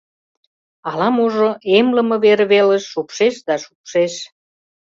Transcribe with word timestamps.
Ала-можо 0.89 1.49
эмлыме 1.77 2.17
вер 2.23 2.39
велыш 2.51 2.83
шупшеш 2.91 3.35
да 3.47 3.55
шупшеш... 3.63 4.13